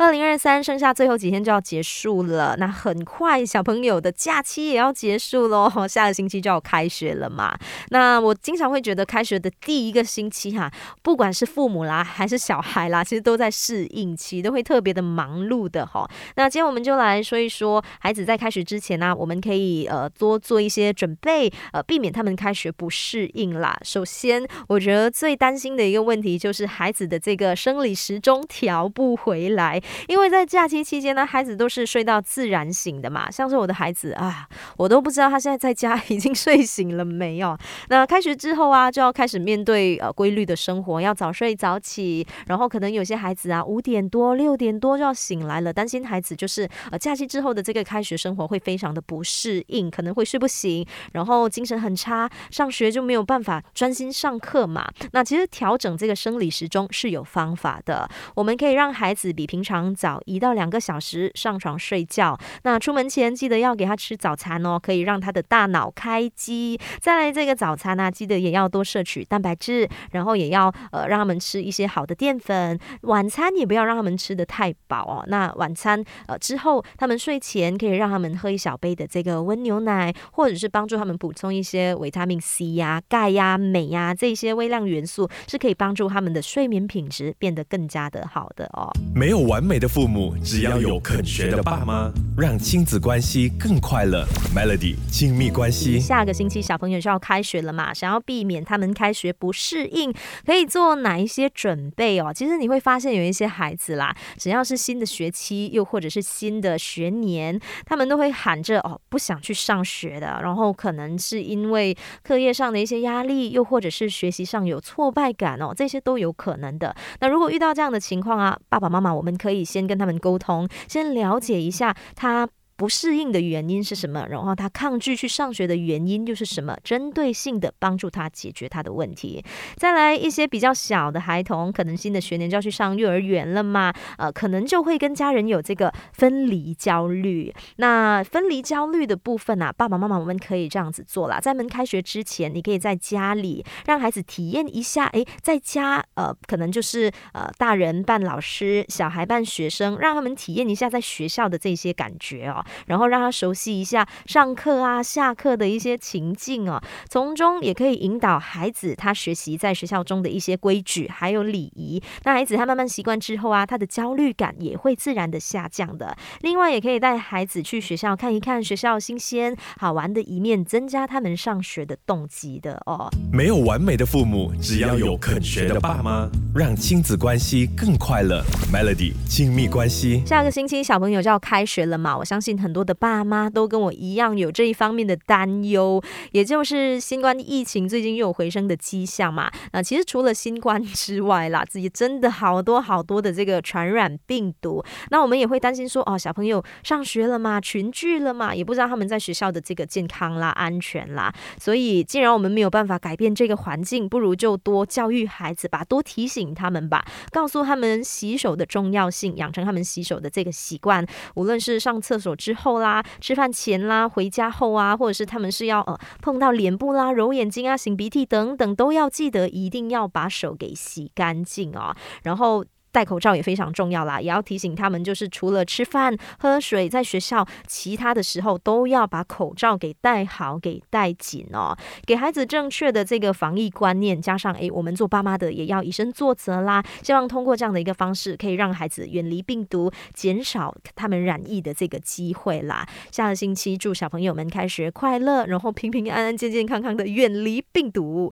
[0.00, 7.54] 二零二三剩下最后几天就要结束了，那很快小朋友的假期也要结束喽， 下个星期就要开学了嘛。
[7.90, 16.10] 那我经常会觉得开学的第一个星期哈，不管是父母啦还是小孩啦，其实都在适应期，都会特别的忙碌的哈。
[16.36, 23.78] 那今天我们就来说一说，孩子在开学之前呢，我们可以呃多做一些准备，呃避免他们开学不适应啦。
[23.82, 29.78] 首先，我觉得最担心的一个问题就是孩子的这个生理时钟调不回来。
[30.08, 33.30] 因为在假期期间呢，孩子都是睡到自然醒的嘛。
[33.30, 37.56] 像是我的孩子啊，我都不知道他现在在家已经 睡醒了没有。
[37.88, 42.26] 那开学之后啊，就要开始面对呃规律的生活，要早睡早起。
[42.46, 54.90] 然后可能有些孩子啊，五点多、六点多就要醒来了，担心孩子就是呃假期之后的这个开学生活会非常的不适应，可能会睡不醒，然后精神很差，上学就没有办法专心上课嘛。
[55.12, 66.78] 那其实调整这个生理时钟是有方法的，我们可以让孩子比平常早一到两个小时上床睡觉，那出门前记得要给他吃早餐哦，可以让他的大脑开机。
[67.00, 72.78] 再来这个早餐呢，记得也要多摄取蛋白质，然后也要呃让他们吃一些好的淀粉。
[73.02, 75.24] 晚餐也不要让他们吃的太饱哦。
[75.28, 88.90] 那晚餐呃之后，他们睡前可以让他们喝一小杯的这个温牛奶，或者是帮助他们补充一些维他命 C 呀、钙呀、镁呀这些微量元素，是可以帮助他们的睡眠品质变得更加的好的哦。
[89.14, 94.26] 没有完美的父母，只要有肯学的爸妈，让亲子关系更快乐。
[94.52, 96.00] Melody 亲密关系。
[96.00, 100.12] 下个星期小朋友就要开学了嘛，想要避免他们开学不适应，
[100.44, 102.32] 可以做哪一些准备哦？
[102.34, 116.92] 其实你会发现有一些孩子啦，只要是新的学期，又或者是新的学年，他们都会喊着哦不想去上学的，然后可能是因为课业上的一些压力，又或者是学习上有挫败感哦，这些都有可能的。
[117.20, 122.48] 那如果遇到这样的情况啊，爸爸妈妈，我们可可以先跟他们沟通，先了解一下他。
[122.80, 124.26] 不适应的原因是什么？
[124.30, 126.74] 然后他抗拒去上学的原因又是什么？
[126.82, 129.44] 针对性的帮助他解决他的问题。
[129.76, 133.92] 再来一些比较小的孩童，可能新的学年就要去上幼儿园了嘛？
[134.16, 137.54] 呃，可能就会跟家人有这个分离焦虑。
[137.76, 152.64] 那分离焦虑的部分啊，爸爸妈妈我们可以这样子做啦，在门开学之前，你可以在家里让孩子体验一下，诶，在家呃，可能就是呃，大人扮老师，小孩扮学生，让他们体验一下在学校的这些感觉哦。
[152.86, 162.02] 然后让他熟悉一下上课啊、下课的一些情境哦，从中也可以引导孩子他学习在学校中的一些规矩还有礼仪。
[162.24, 166.16] 那孩子他慢慢习惯之后啊，他的焦虑感也会自然的下降的。
[166.42, 173.08] 另外，也可以带孩子去学校看一看学校新鲜好玩的一面，增加他们上学的动机的哦。
[173.32, 178.44] 没有完美的父母，只要有肯学的爸妈，让亲子关系更快乐。
[178.72, 180.22] Melody 亲密关系。
[180.26, 182.59] 下个星期小朋友就要开学了嘛，我相信。
[182.60, 189.50] 很多的爸妈都跟我一样有这一方面的担忧，也就是新冠疫情最近又有回升的迹象嘛。
[189.72, 194.84] 那其实除了新冠之外啦， 自己真的好多好多的这个传染病毒。
[195.10, 201.32] 那我们也会担心说，哦，小朋友上学了嘛，群聚了嘛，也不知道他们在学校的这个健康啦、安全啦。
[201.58, 211.06] 所以，既然我们没有办法改变这个环境，不如就多教育孩子吧，多提醒他们吧，告诉他们洗手的重要性，养成他们洗手的这个习惯。
[211.34, 222.64] 无论是上厕所之后啦，吃饭前啦，回家后啊，或者是他们是要呃碰到脸部啦、揉眼睛啊、擤鼻涕等等，都要记得一定要把手给洗干净啊，然后。
[222.92, 231.76] 戴口罩也非常重要啦，也要提醒他们，就是除了吃饭、喝水，在学校其他的时候都要把口罩给戴好、给戴紧哦。
[232.04, 236.84] 给孩子正确的这个防疫观念，加上诶，我们做爸妈的也要以身作则啦。
[237.02, 242.86] 希望通过这样的一个方式，可以让孩子远离病毒，减少他们染疫的这个机会啦。
[243.12, 248.28] 下个星期祝小朋友们开学快乐，然后平平安安、健健康康的远离病毒。